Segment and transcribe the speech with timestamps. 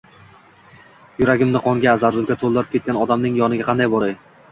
[1.19, 4.17] Yuragimni qonga, zardobga to`ldirib ketgan odamning yoniga qanday boray